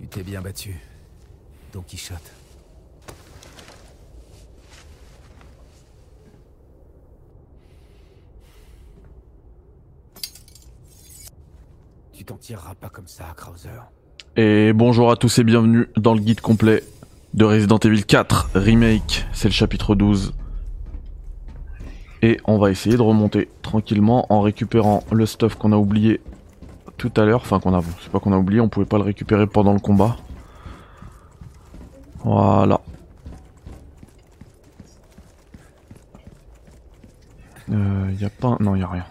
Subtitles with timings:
[0.00, 0.80] Tu t'es bien battu.
[1.74, 2.32] Don Quichotte.
[12.14, 13.68] Tu t'en tireras pas comme ça, Krauser.
[14.36, 16.82] Et bonjour à tous et bienvenue dans le guide complet
[17.34, 19.26] de Resident Evil 4 Remake.
[19.34, 20.32] C'est le chapitre 12.
[22.22, 26.22] Et on va essayer de remonter tranquillement en récupérant le stuff qu'on a oublié
[27.00, 27.40] tout à l'heure.
[27.40, 27.82] Enfin qu'on a...
[28.02, 30.16] C'est pas qu'on a oublié, on pouvait pas le récupérer pendant le combat.
[32.22, 32.80] Voilà.
[37.70, 38.56] Euh, y a pas...
[38.60, 39.06] Non, y a rien.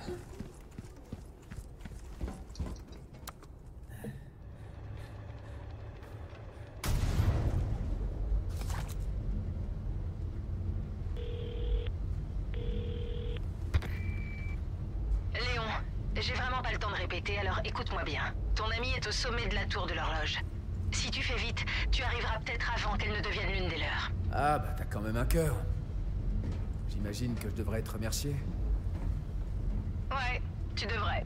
[16.70, 18.22] Pas le temps de répéter, alors écoute-moi bien.
[18.54, 20.40] Ton ami est au sommet de la tour de l'horloge.
[20.92, 24.12] Si tu fais vite, tu arriveras peut-être avant qu'elle ne devienne l'une des leurs.
[24.32, 25.56] Ah bah t'as quand même un cœur.
[26.90, 28.36] J'imagine que je devrais être remercié.
[30.12, 30.42] Ouais,
[30.76, 31.26] tu devrais.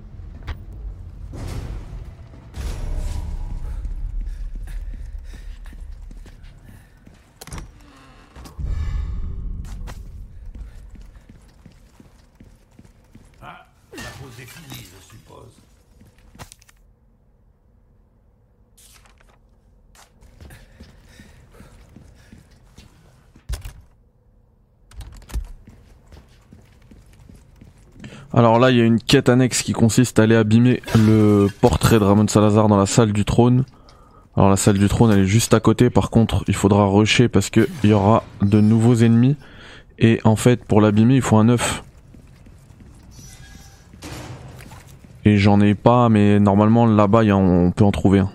[13.42, 15.60] Ah, la pause est finie, je suppose.
[28.36, 32.00] Alors là, il y a une quête annexe qui consiste à aller abîmer le portrait
[32.00, 33.64] de Ramon Salazar dans la salle du trône.
[34.36, 35.92] Alors la salle du trône, elle est juste à côté.
[35.92, 39.36] Par contre, il faudra rusher parce que il y aura de nouveaux ennemis.
[40.00, 41.84] Et en fait, pour l'abîmer, il faut un œuf.
[45.26, 48.32] Et j'en ai pas, mais normalement là-bas, on peut en trouver un.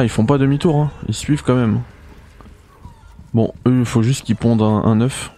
[0.00, 0.90] Ah, ils font pas demi-tour, hein.
[1.08, 1.82] ils suivent quand même.
[3.34, 5.30] Bon, eux, il faut juste qu'ils pondent un, œuf.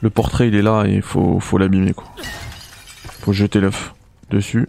[0.00, 2.06] Le portrait, il est là et il faut, l'abîmer, quoi.
[3.18, 3.96] Faut jeter l'œuf
[4.30, 4.68] dessus.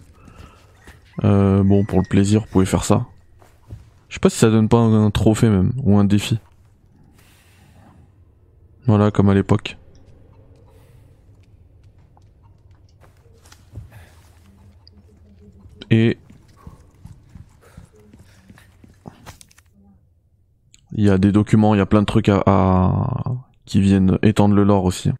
[1.22, 3.06] Euh, bon, pour le plaisir, vous pouvez faire ça.
[4.08, 6.40] Je sais pas si ça donne pas un trophée même, ou un défi.
[8.86, 9.76] Voilà, comme à l'époque.
[15.92, 16.18] Et
[21.00, 23.22] Il y a des documents, il y a plein de trucs à,
[23.64, 25.10] qui viennent étendre le lore aussi.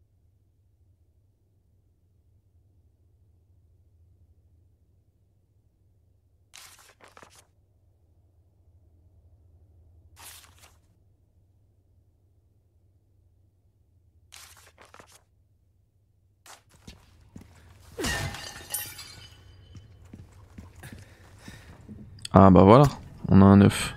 [22.33, 22.85] Ah bah voilà,
[23.31, 23.95] on a un œuf.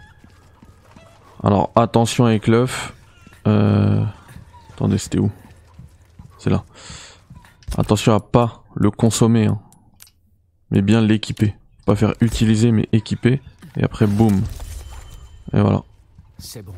[1.44, 2.94] Alors attention avec l'œuf.
[3.48, 4.04] Euh...
[4.74, 5.30] Attendez, c'était où?
[6.40, 6.64] C'est là.
[7.78, 9.60] Attention à pas le consommer, hein.
[10.72, 11.56] mais bien l'équiper.
[11.86, 13.42] Pas faire utiliser, mais équiper.
[13.76, 14.42] Et après, boum.
[15.54, 15.84] Et voilà.
[16.38, 16.74] C'est bon.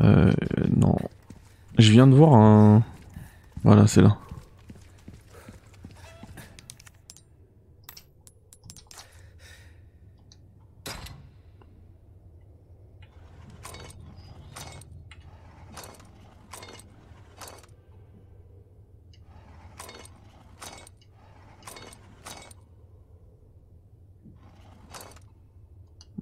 [0.00, 0.32] Euh.
[1.82, 2.84] Je viens de voir un.
[3.64, 4.16] Voilà, c'est là.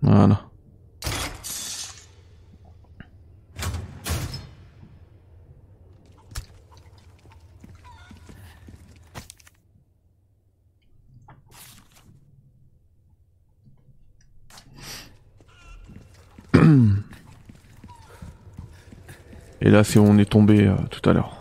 [0.00, 0.49] Voilà.
[19.60, 21.39] Et là, c'est où on est tombé euh, tout à l'heure.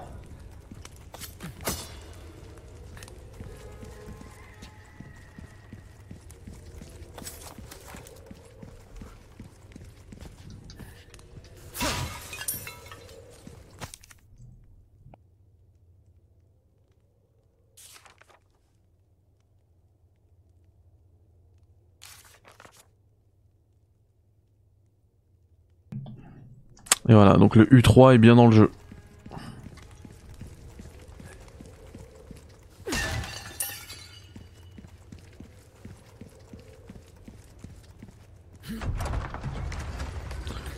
[27.10, 28.72] Et voilà, donc le U3 est bien dans le jeu.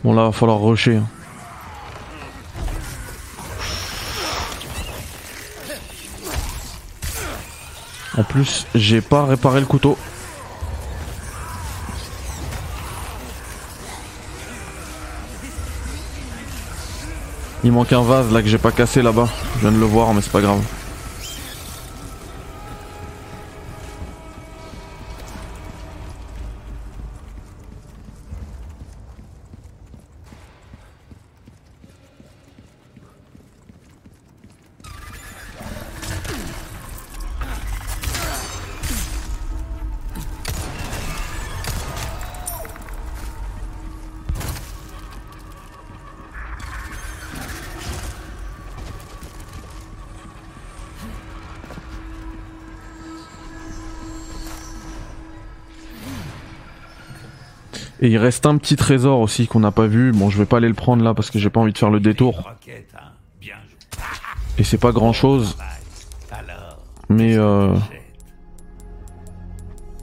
[0.02, 0.96] Bon là, va falloir rusher.
[0.96, 1.06] hein.
[8.16, 9.98] En plus, j'ai pas réparé le couteau.
[17.64, 19.28] Il manque un vase là que j'ai pas cassé là-bas.
[19.56, 20.60] Je viens de le voir, mais c'est pas grave.
[58.02, 60.10] Et il reste un petit trésor aussi qu'on n'a pas vu.
[60.10, 61.88] Bon, je vais pas aller le prendre là parce que j'ai pas envie de faire
[61.88, 62.50] le détour.
[64.58, 65.56] Et c'est pas grand chose,
[67.08, 67.74] mais euh,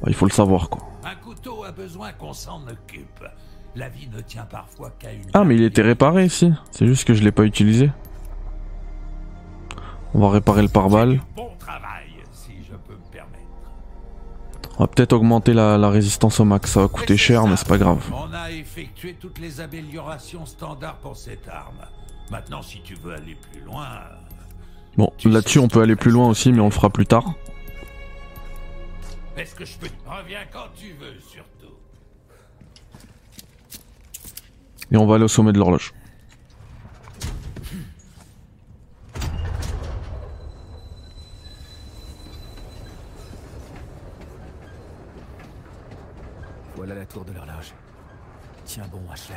[0.07, 0.81] il faut le savoir quoi.
[1.03, 3.23] un couteau a besoin qu'on s'en occupe.
[3.75, 5.25] La vie ne tient parfois qu'à une.
[5.33, 6.51] Ah, mais il était réparé ici.
[6.71, 7.91] C'est juste que je l'ai pas utilisé.
[10.13, 11.21] On va réparer le pare-balles.
[14.79, 16.71] On va peut-être augmenter la, la résistance au max.
[16.71, 18.01] Ça va coûter cher, mais c'est pas grave.
[18.13, 21.85] On a effectué toutes les améliorations standards pour cette arme.
[22.31, 23.87] Maintenant, si tu veux aller plus loin,
[24.97, 27.33] Bon, là-dessus, on peut aller plus loin aussi, mais on le fera plus tard.
[29.37, 31.73] est-ce que je peux Reviens quand tu veux, surtout?
[34.91, 35.93] Et on va aller au sommet de l'horloge.
[46.79, 47.73] Voilà la tour de l'horloge.
[48.63, 49.35] Tiens bon, Ashley.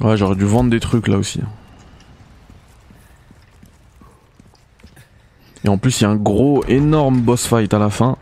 [0.00, 1.40] Ouais, j'aurais dû vendre des trucs là aussi.
[5.62, 8.16] Et en plus, il y a un gros, énorme boss fight à la fin.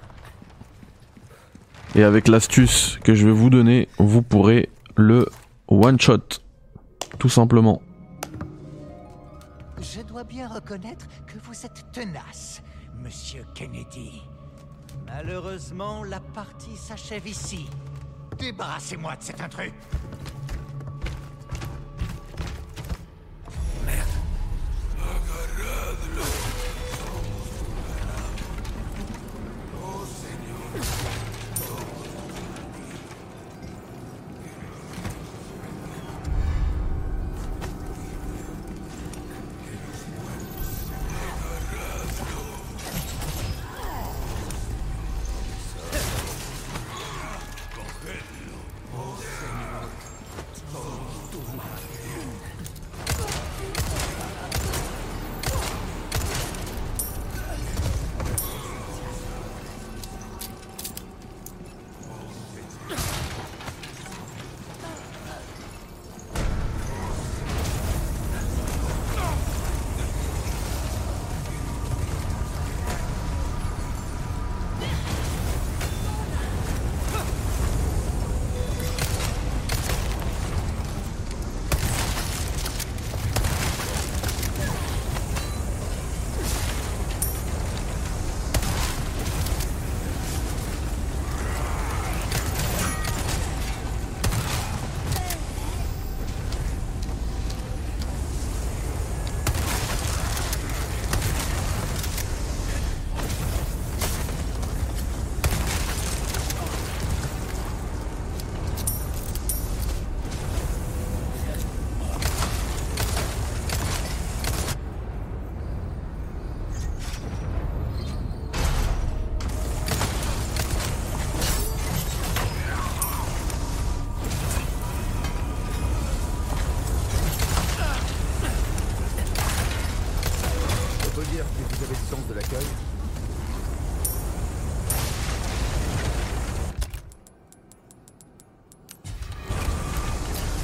[1.95, 5.29] Et avec l'astuce que je vais vous donner, vous pourrez le
[5.69, 6.19] one shot.
[7.19, 7.81] Tout simplement.
[9.81, 12.63] Je dois bien reconnaître que vous êtes tenace,
[13.03, 14.23] monsieur Kennedy.
[15.07, 17.67] Malheureusement, la partie s'achève ici.
[18.39, 19.73] Débarrassez-moi de cet intrus.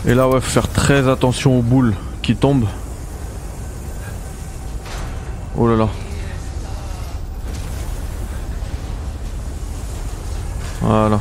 [0.07, 2.69] Et là ouais faut faire très attention aux boules qui tombent.
[5.57, 5.89] Oh là là.
[10.83, 11.21] Voilà.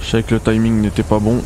[0.00, 1.42] Je sais que le timing n'était pas bon.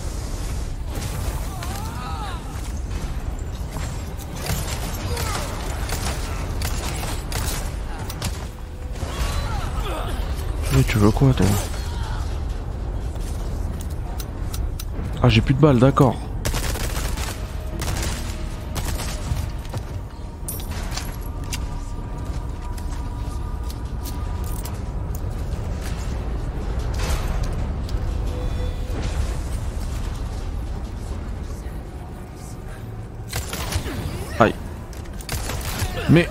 [10.74, 11.46] Oui, tu veux quoi toi?
[15.22, 16.16] Ah j'ai plus de balles, d'accord.
[36.12, 36.28] Mais...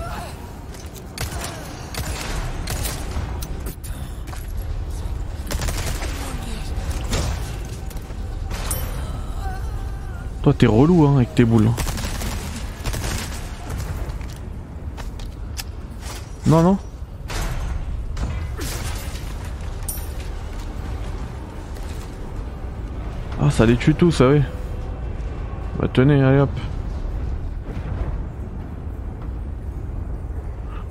[10.44, 11.72] Toi t'es relou hein avec tes boules.
[16.46, 16.78] Non non.
[23.42, 24.42] Ah ça les tue tous, ça oui.
[25.80, 26.52] Bah tenez, allez hop.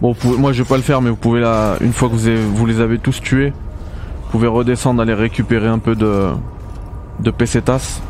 [0.01, 2.15] Bon, pouvez- moi je vais pas le faire, mais vous pouvez là, une fois que
[2.15, 3.53] vous, avez- vous les avez tous tués,
[4.25, 6.29] vous pouvez redescendre, aller récupérer un peu de,
[7.21, 8.01] de pesetas.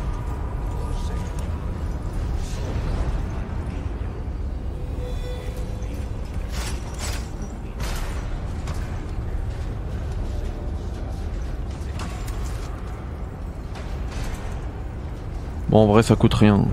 [15.69, 16.65] Bon, en vrai, ça coûte rien.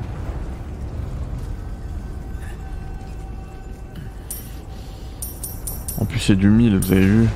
[6.28, 7.28] C'est du 1000, vous avez vu.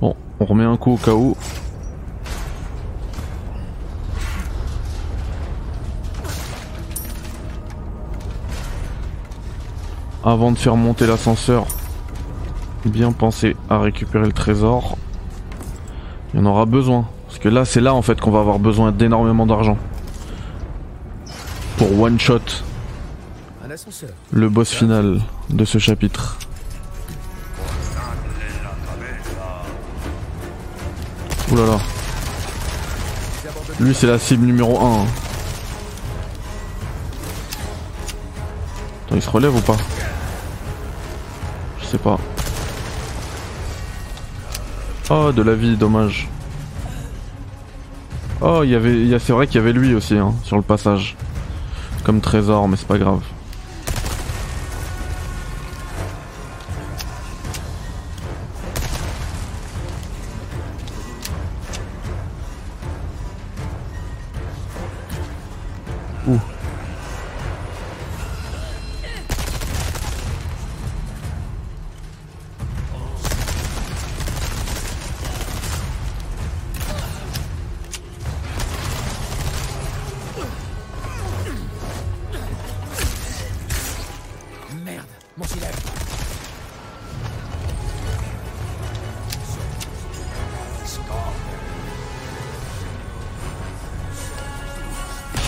[0.00, 1.36] Bon, on remet un coup au cas où.
[10.24, 11.66] Avant de faire monter l'ascenseur,
[12.84, 14.96] bien penser à récupérer le trésor.
[16.32, 17.06] Il y en aura besoin.
[17.26, 19.78] Parce que là, c'est là en fait qu'on va avoir besoin d'énormément d'argent.
[21.78, 22.40] Pour one shot
[24.32, 26.36] le boss final de ce chapitre.
[31.50, 31.78] Ouh là là.
[33.80, 34.84] Lui, c'est la cible numéro 1.
[34.84, 35.06] hein.
[39.06, 39.76] Attends, il se relève ou pas?
[41.80, 42.18] Je sais pas.
[45.14, 46.26] Oh, de la vie, dommage.
[48.40, 51.16] Oh, y avait, y c'est vrai qu'il y avait lui aussi hein, sur le passage.
[52.02, 53.20] Comme trésor, mais c'est pas grave.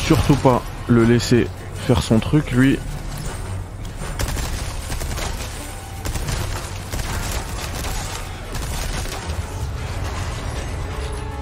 [0.04, 1.46] Surtout pas le laisser
[1.86, 2.78] faire son truc, lui.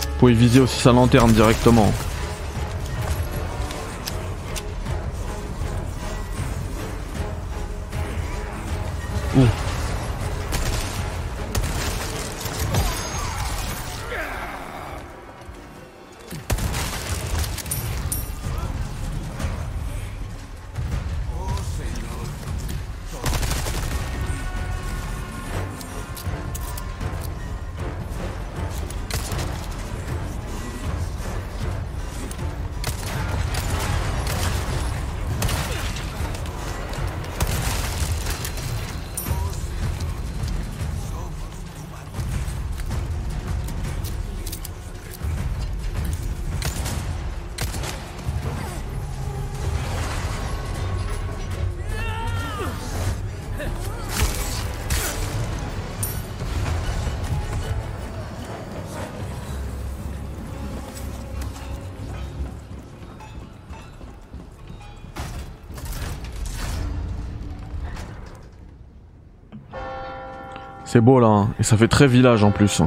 [0.04, 1.92] Vous pouvez viser aussi sa lanterne directement.
[70.92, 71.48] C'est beau là, hein.
[71.58, 72.82] et ça fait très village en plus.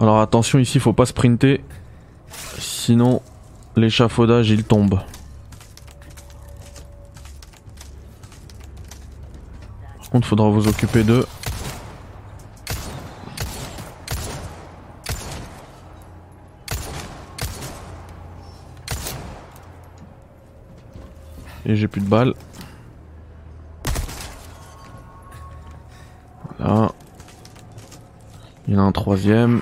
[0.00, 1.62] Alors attention ici, faut pas sprinter.
[2.58, 3.20] Sinon,
[3.76, 5.00] l'échafaudage il tombe.
[9.98, 11.26] Par contre, faudra vous occuper d'eux.
[21.68, 22.32] Et j'ai plus de balles.
[26.58, 26.92] Voilà.
[28.66, 29.60] Il y en a un troisième.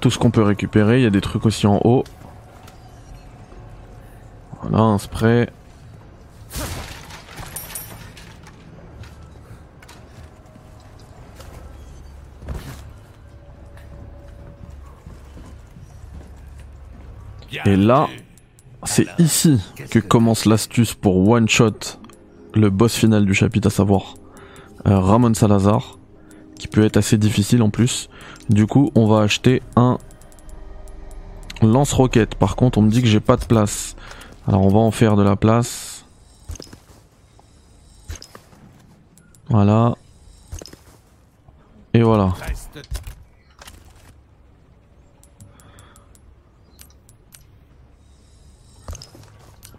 [0.00, 0.98] Tout ce qu'on peut récupérer.
[0.98, 2.04] Il y a des trucs aussi en haut.
[4.62, 5.48] Voilà, un spray.
[17.64, 18.08] Et là,
[18.84, 21.98] c'est ici que commence l'astuce pour one shot
[22.54, 24.14] le boss final du chapitre, à savoir
[24.86, 25.95] euh, Ramon Salazar,
[26.84, 28.08] être assez difficile en plus.
[28.50, 29.98] Du coup, on va acheter un
[31.62, 32.34] lance-roquette.
[32.34, 33.96] Par contre, on me dit que j'ai pas de place.
[34.46, 36.04] Alors, on va en faire de la place.
[39.48, 39.94] Voilà.
[41.94, 42.34] Et voilà.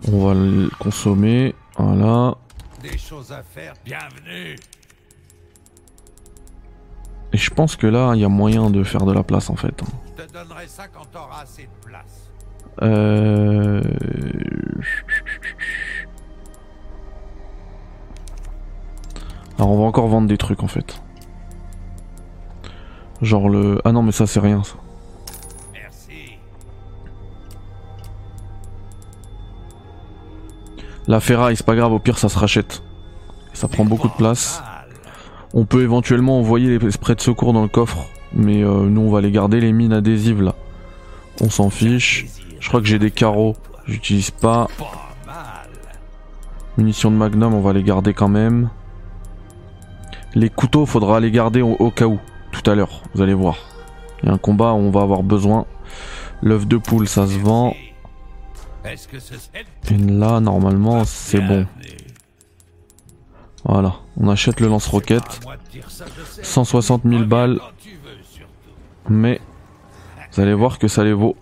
[0.10, 1.54] On va le consommer.
[1.78, 2.36] Voilà.
[2.82, 3.74] des choses à faire.
[3.86, 4.56] Bienvenue.
[7.38, 9.56] Et je pense que là, il y a moyen de faire de la place en
[9.56, 9.84] fait.
[10.18, 12.32] Je te donnerai ça quand t'auras assez de place.
[12.82, 13.80] Euh...
[19.60, 21.00] Alors on va encore vendre des trucs en fait.
[23.22, 23.80] Genre le...
[23.86, 24.74] Ah non mais ça c'est rien ça.
[25.74, 26.40] Merci.
[31.06, 32.82] La ferraille c'est pas grave, au pire ça se rachète.
[33.54, 34.64] Ça prend beaucoup de place.
[35.54, 38.08] On peut éventuellement envoyer les sprays de secours dans le coffre.
[38.34, 40.56] Mais euh, nous on va les garder, les mines adhésives là.
[41.42, 42.26] On s'en fiche.
[42.60, 43.56] Je crois que j'ai des carreaux.
[43.86, 44.68] J'utilise pas.
[46.78, 48.70] Munitions de magnum, on va les garder quand même.
[50.36, 52.20] Les couteaux, faudra les garder au, au cas où.
[52.52, 53.58] Tout à l'heure, vous allez voir.
[54.22, 55.66] Il y a un combat où on va avoir besoin.
[56.42, 57.74] L'œuf de poule, ça se vend.
[59.90, 61.66] Et là, normalement, c'est bon.
[63.66, 63.96] Voilà.
[64.18, 65.40] On achète le lance-roquette.
[65.42, 66.44] À moi de dire ça, je sais.
[66.44, 67.60] 160 000 balles.
[69.10, 69.42] Mais
[70.32, 71.36] vous allez voir que ça les vaut.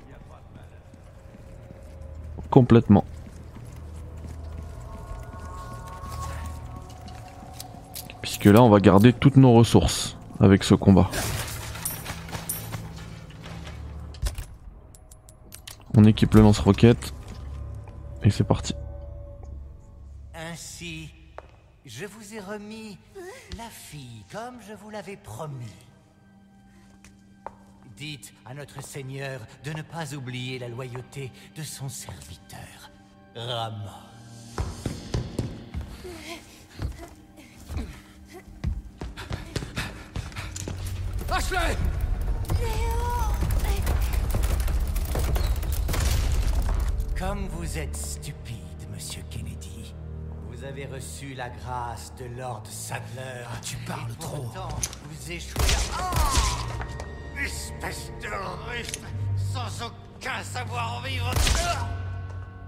[2.50, 3.06] Complètement.
[8.22, 11.10] Puisque là, on va garder toutes nos ressources avec ce combat.
[15.98, 17.14] On équipe le lance-roquette.
[18.24, 18.74] Et c'est parti.
[22.36, 22.98] Ai remis
[23.58, 25.74] la fille comme je vous l'avais promis.
[27.96, 32.92] Dites à notre Seigneur de ne pas oublier la loyauté de son serviteur,
[33.36, 33.78] Ramon.
[41.32, 41.78] Ashley
[47.18, 48.45] Comme vous êtes stupide,
[50.76, 53.46] avez reçu la grâce de Lord Sadler.
[53.64, 54.52] tu parles trop.
[55.06, 55.62] Vous échouez
[55.98, 56.12] à...
[56.12, 58.28] Oh Espèce de
[58.70, 58.92] russe
[59.54, 61.32] sans aucun savoir-vivre.
[61.60, 61.88] Ah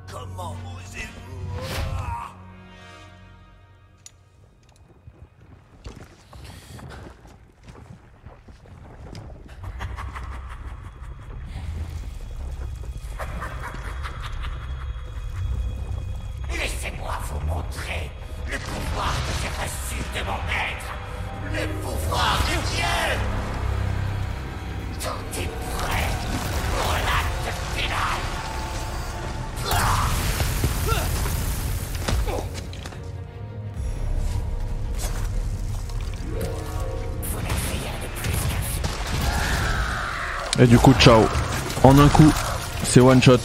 [0.09, 2.06] Comment osez-vous
[40.59, 41.23] Et du coup, ciao.
[41.83, 42.33] En un coup,
[42.83, 43.37] c'est one shot.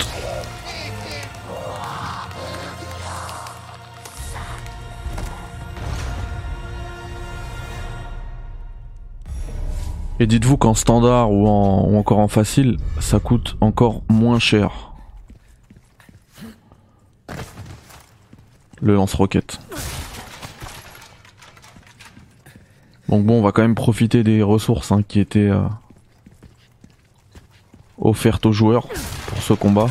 [10.20, 14.92] Et dites-vous qu'en standard ou, en, ou encore en facile, ça coûte encore moins cher.
[18.80, 19.58] Le lance-roquette.
[23.08, 25.60] Donc bon, on va quand même profiter des ressources hein, qui étaient euh,
[28.02, 28.88] offertes aux joueurs
[29.26, 29.86] pour ce combat.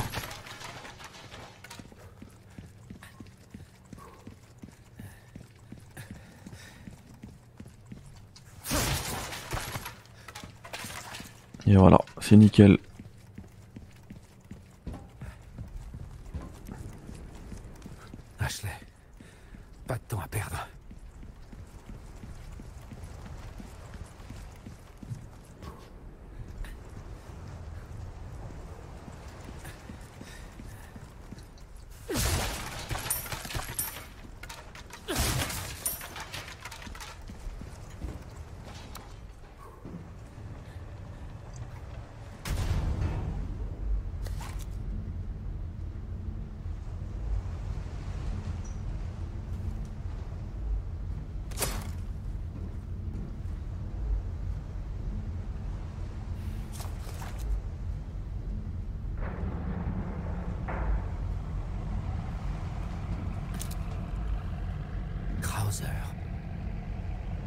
[11.68, 12.78] Et voilà, c'est nickel.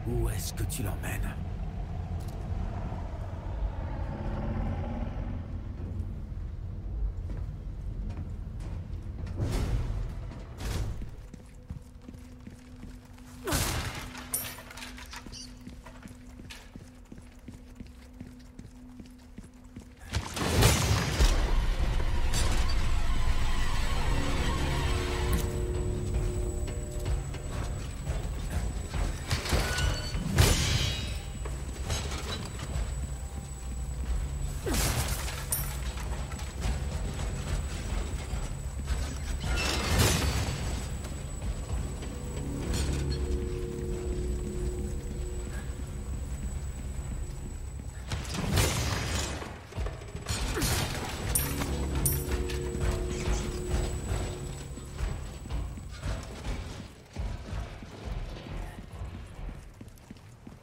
[0.07, 1.35] Où est-ce que tu l'emmènes?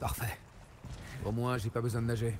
[0.02, 0.36] Parfait.
[1.24, 2.36] Au moins, j'ai pas besoin de nager.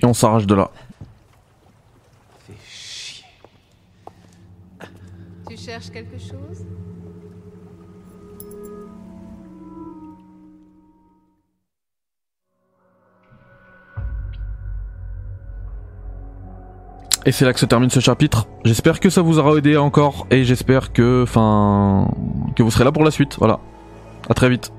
[0.00, 0.70] Et on s'arrache de là.
[2.46, 3.26] Fais chier.
[5.46, 6.64] Tu cherches quelque chose?
[17.26, 18.46] Et c'est là que se termine ce chapitre.
[18.64, 22.08] J'espère que ça vous aura aidé encore et j'espère que, enfin,
[22.54, 23.36] que vous serez là pour la suite.
[23.38, 23.58] Voilà.
[24.30, 24.72] À très vite.